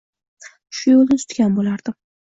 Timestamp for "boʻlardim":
1.61-2.01